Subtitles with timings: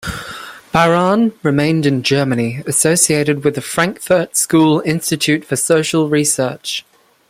[0.71, 6.83] Baran remained in Germany associated with the Frankfurt School Institute for Social Research.